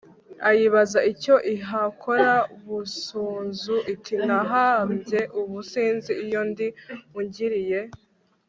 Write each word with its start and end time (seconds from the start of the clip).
ayibaza 0.49 0.99
icyo 1.11 1.35
ihakora. 1.55 2.31
busunzu 2.65 3.75
iti 3.93 4.13
nahabye 4.27 5.19
ubu 5.39 5.57
sinzi 5.71 6.11
iyo 6.25 6.41
ndi! 6.49 6.67
ungiriye 7.19 7.81